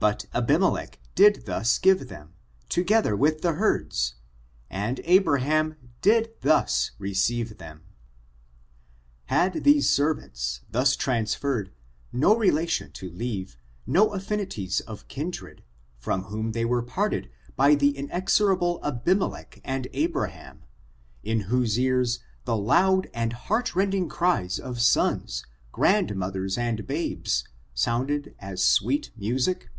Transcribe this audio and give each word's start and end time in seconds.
But 0.00 0.26
Abimelech 0.32 1.00
did 1.16 1.46
thus 1.46 1.76
give 1.76 2.06
them, 2.06 2.34
together 2.68 3.16
with 3.16 3.42
the 3.42 3.54
herds, 3.54 4.14
and 4.70 5.00
Abraham 5.02 5.74
did 6.00 6.30
thus 6.40 6.92
receive 7.00 7.58
them. 7.58 7.82
Had 9.24 9.64
these 9.64 9.90
servants, 9.90 10.60
thus 10.70 10.94
transferred, 10.94 11.72
no 12.12 12.36
relation 12.36 12.92
to 12.92 13.10
leave, 13.10 13.58
no 13.88 14.10
affinities 14.14 14.78
of 14.82 15.08
kindred, 15.08 15.64
from 15.98 16.22
whom 16.26 16.52
they 16.52 16.64
were 16.64 16.80
parted 16.84 17.28
by 17.56 17.74
the 17.74 17.98
inexorable 17.98 18.78
Abimelech 18.84 19.60
and 19.64 19.88
Abraham, 19.92 20.62
in 21.24 21.40
whose 21.40 21.76
ears 21.76 22.20
the 22.44 22.56
loud 22.56 23.08
and 23.12 23.32
heart 23.32 23.74
rending 23.74 24.08
cries 24.08 24.60
of 24.60 24.80
sons, 24.80 25.44
grandmothers 25.72 26.56
and 26.56 26.86
babes, 26.86 27.48
sounded 27.74 28.36
as 28.38 28.64
sweet 28.64 29.10
music? 29.16 29.70